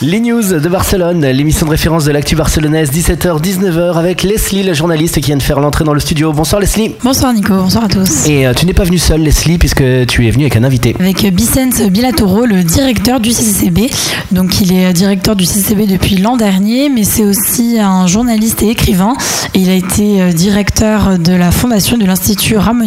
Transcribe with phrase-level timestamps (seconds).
[0.00, 5.16] Les news de Barcelone, l'émission de référence de l'actu barcelonaise, 17h-19h avec Leslie, la journaliste
[5.16, 6.32] qui vient de faire l'entrée dans le studio.
[6.32, 6.94] Bonsoir Leslie.
[7.02, 8.28] Bonsoir Nico, bonsoir à tous.
[8.28, 10.94] Et euh, tu n'es pas venu seul Leslie puisque tu es venu avec un invité.
[11.00, 13.90] Avec Vicente Bilatoro, le directeur du CCCB.
[14.30, 18.68] Donc il est directeur du CCCB depuis l'an dernier, mais c'est aussi un journaliste et
[18.68, 19.14] écrivain.
[19.54, 22.84] Et il a été euh, directeur de la fondation de l'Institut Ramon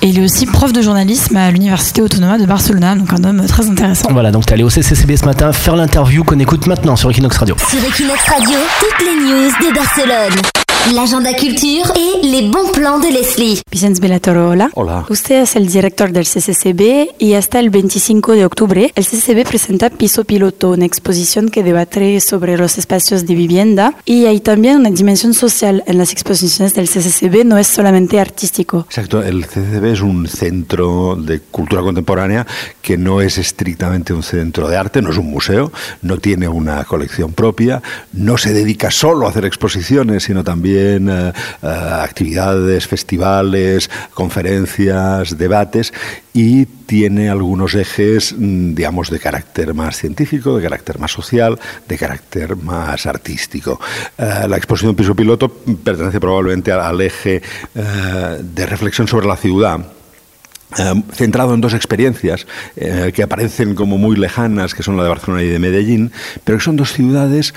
[0.00, 3.44] et il est aussi prof de journalisme à l'Université Autonoma de Barcelone, donc un homme
[3.46, 4.08] très intéressant.
[4.10, 7.38] Voilà, donc tu es allé au CCCB ce matin faire l'interview écoute maintenant sur Equinox
[7.38, 7.56] Radio.
[7.58, 10.65] Sur Equinox Radio, toutes les news de Barcelone.
[10.94, 13.60] L'agenda culture et les bons plans de Leslie.
[13.70, 14.70] Vicente Belatoro, hola.
[14.74, 15.04] Hola.
[15.08, 19.90] Usted es el director del CCCB y hasta el 25 de octubre el CCCB presenta
[19.90, 24.90] Piso Piloto, una exposición que debate sobre los espacios de vivienda y hay también una
[24.90, 28.86] dimensión social en las exposiciones del CCCB, no es solamente artístico.
[28.88, 32.46] Exacto, el CCCB es un centro de cultura contemporánea
[32.80, 36.84] que no es estrictamente un centro de arte, no es un museo, no tiene una
[36.84, 41.32] colección propia, no se dedica solo a hacer exposiciones, sino también eh,
[41.62, 45.92] eh, actividades, festivales, conferencias, debates
[46.32, 51.98] y tiene algunos ejes, mm, digamos, de carácter más científico, de carácter más social, de
[51.98, 53.80] carácter más artístico.
[54.18, 57.42] Eh, la exposición Piso Piloto pertenece probablemente al eje
[57.74, 59.80] de reflexión sobre la ciudad
[61.12, 65.48] centrado en dos experiencias que aparecen como muy lejanas, que son la de Barcelona y
[65.48, 66.12] de Medellín,
[66.44, 67.54] pero que son dos ciudades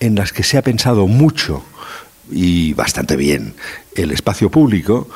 [0.00, 1.62] en las que se ha pensado mucho
[2.30, 3.54] y bastante bien
[3.94, 5.08] el espacio público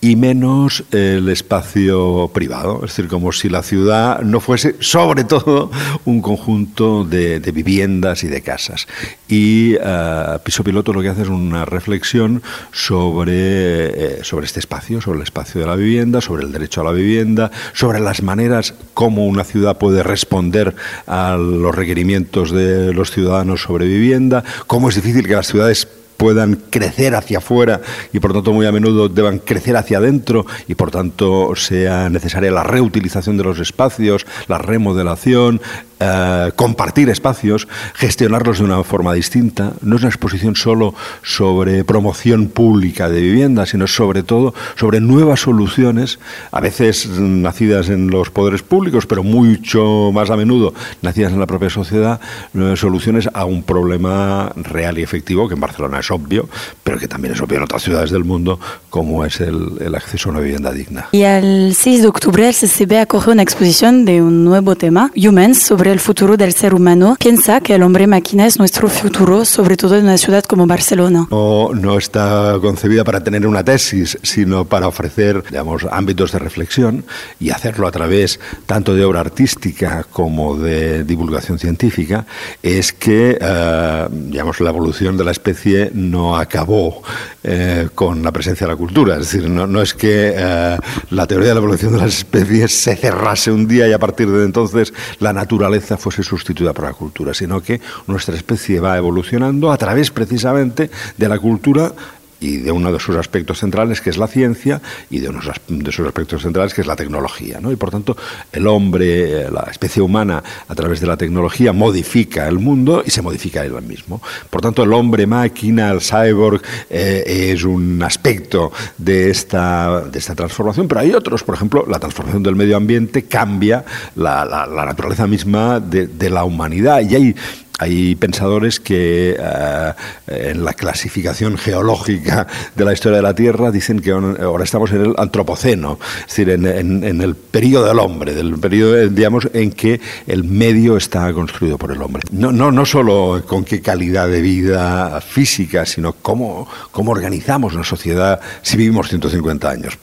[0.00, 2.76] y menos el espacio privado.
[2.84, 5.70] Es decir, como si la ciudad no fuese sobre todo
[6.04, 8.86] un conjunto de, viviendas y de casas.
[9.28, 15.00] Y uh, Piso Piloto lo que hace es una reflexión sobre, eh, sobre este espacio,
[15.00, 18.74] sobre el espacio de la vivienda, sobre el derecho a la vivienda, sobre las maneras
[18.94, 24.94] como una ciudad puede responder a los requerimientos de los ciudadanos sobre vivienda, cómo es
[24.94, 25.88] difícil que las ciudades
[26.18, 27.80] puedan crecer hacia afuera
[28.12, 32.50] y por tanto muy a menudo deban crecer hacia adentro y por tanto sea necesaria
[32.50, 35.62] la reutilización de los espacios, la remodelación,
[36.00, 39.72] eh, compartir espacios, gestionarlos de una forma distinta.
[39.82, 45.40] No es una exposición solo sobre promoción pública de vivienda, sino sobre todo sobre nuevas
[45.40, 46.20] soluciones,
[46.52, 50.72] a veces nacidas en los poderes públicos, pero mucho más a menudo
[51.02, 52.20] nacidas en la propia sociedad,
[52.52, 56.48] nuevas soluciones a un problema real y efectivo que en Barcelona es obvio,
[56.84, 60.28] pero que también es obvio en otras ciudades del mundo, como es el, el acceso
[60.28, 61.08] a una vivienda digna.
[61.10, 65.60] Y el 6 de octubre el CCB acoge una exposición de un nuevo tema, Humans,
[65.62, 69.76] sobre el futuro del ser humano, piensa que el hombre máquina es nuestro futuro, sobre
[69.76, 71.26] todo en una ciudad como Barcelona.
[71.30, 77.04] No, no está concebida para tener una tesis, sino para ofrecer, digamos, ámbitos de reflexión
[77.40, 82.26] y hacerlo a través tanto de obra artística como de divulgación científica,
[82.62, 87.02] es que, eh, digamos, la evolución de la especie no acabó
[87.42, 89.14] eh, con la presencia de la cultura.
[89.14, 90.78] Es decir, no, no es que eh,
[91.10, 94.28] la teoría de la evolución de las especies se cerrase un día y a partir
[94.28, 99.70] de entonces la naturaleza fuese sustituida por la cultura, sino que nuestra especie va evolucionando
[99.70, 101.92] a través precisamente de la cultura
[102.40, 105.92] y de uno de sus aspectos centrales, que es la ciencia, y de uno de
[105.92, 107.60] sus aspectos centrales, que es la tecnología.
[107.60, 107.72] ¿no?
[107.72, 108.16] Y por tanto,
[108.52, 113.10] el hombre, eh, la especie humana, a través de la tecnología, modifica el mundo y
[113.10, 114.20] se modifica él mismo.
[114.50, 120.88] Por tanto, el hombre-máquina, el cyborg, eh, es un aspecto de esta, de esta transformación,
[120.88, 121.42] pero hay otros.
[121.42, 123.84] Por ejemplo, la transformación del medio ambiente cambia
[124.16, 127.00] la, la, naturaleza misma de, de la humanidad.
[127.00, 127.34] Y hay
[127.78, 129.92] hay pensadores que eh,
[130.26, 135.02] en la clasificación geológica de la historia de la Tierra dicen que ahora estamos en
[135.02, 140.44] el antropoceno, es decir, en, el periodo del hombre, del periodo, digamos, en que el
[140.44, 142.22] medio está construido por el hombre.
[142.30, 147.84] No, no, no solo con qué calidad de vida física, sino cómo, cómo organizamos una
[147.84, 149.98] sociedad si vivimos 150 años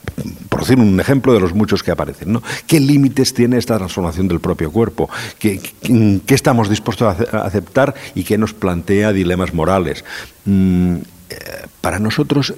[0.56, 2.32] por decir un ejemplo de los muchos que aparecen.
[2.32, 2.42] ¿no?
[2.66, 5.10] ¿Qué límites tiene esta transformación del propio cuerpo?
[5.38, 10.06] ¿Qué, qué, estamos dispuestos a aceptar y qué nos plantea dilemas morales?
[10.46, 10.96] Mm,
[11.30, 12.54] eh, para nosotros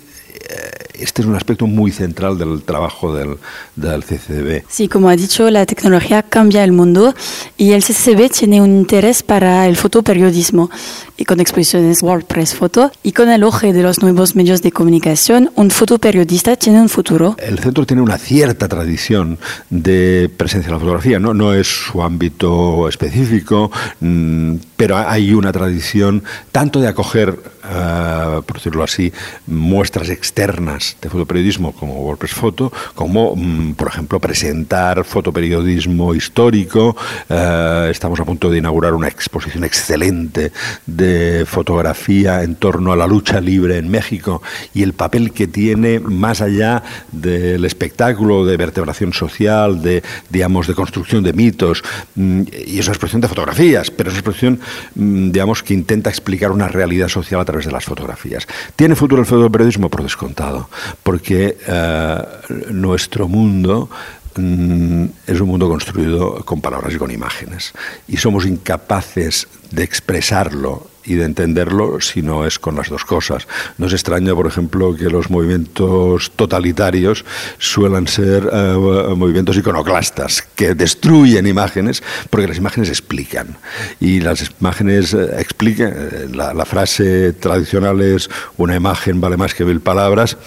[1.00, 3.38] este es un aspecto muy central del trabajo del,
[3.76, 4.64] del, CCB.
[4.70, 7.14] Sí, como ha dicho, la tecnología cambia el mundo
[7.58, 10.70] y el CCB tiene un interés para el fotoperiodismo
[11.18, 15.52] y con exposiciones WordPress Foto y con el ojo de los nuevos medios de comunicación,
[15.56, 17.36] un fotoperiodista tiene un futuro.
[17.40, 19.40] El centro tiene una cierta tradición
[19.70, 25.52] de presencia en la fotografía, no, no es su ámbito específico, mm, pero hay una
[25.52, 27.38] tradición tanto de acoger
[27.70, 29.12] eh, por decirlo así,
[29.46, 36.96] muestras externas de fotoperiodismo como WordPress Photo, como, mm, por ejemplo, presentar fotoperiodismo histórico.
[37.30, 40.52] Eh, estamos a punto de inaugurar una exposición excelente
[40.86, 44.42] de fotografía en torno a la lucha libre en México
[44.74, 50.74] y el papel que tiene más allá del espectáculo de vertebración social, de, digamos, de
[50.74, 51.84] construcción de mitos,
[52.16, 54.60] mm, y es una expresión de fotografías, pero es una expresión,
[54.96, 58.48] mm, digamos, que intenta explicar una realidad social a través de las fotografías.
[58.76, 59.90] ¿Tiene futuro el fotoperiodismo?
[59.90, 60.70] Por descontado,
[61.04, 62.22] porque eh,
[62.70, 63.90] nuestro mundo
[64.38, 67.74] mm, es un mundo construido con palabras y con imágenes,
[68.08, 73.48] y somos incapaces de expresarlo y de entenderlo si no es con las dos cosas.
[73.78, 77.24] No es extraño, por ejemplo, que los movimientos totalitarios
[77.58, 78.74] suelan ser eh,
[79.16, 83.58] movimientos iconoclastas, que destruyen imágenes porque las imágenes explican.
[84.02, 89.54] Y las imágenes eh, explican, eh, la, la frase tradicional es una imagen vale más
[89.54, 90.38] que mil palabras,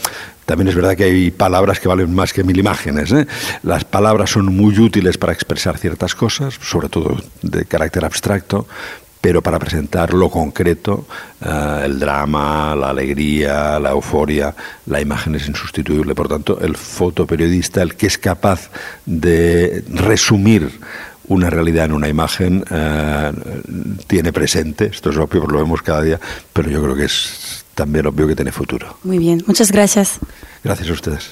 [0.51, 3.13] también es verdad que hay palabras que valen más que mil imágenes.
[3.13, 3.25] ¿eh?
[3.63, 8.67] Las palabras son muy útiles para expresar ciertas cosas, sobre todo de carácter abstracto,
[9.21, 11.07] pero para presentar lo concreto,
[11.41, 14.53] eh, el drama, la alegría, la euforia,
[14.87, 16.17] la imagen es insustituible.
[16.17, 18.71] Por tanto, el fotoperiodista, el que es capaz
[19.07, 20.81] de resumir
[21.29, 23.33] una realidad en una imagen, eh,
[24.09, 26.19] tiene presente, esto es obvio, lo vemos cada día,
[26.53, 28.99] pero yo creo que es también obvio que tiene futuro.
[29.05, 30.19] Muy bien, muchas gracias.
[30.63, 31.25] Gracias a ustedes.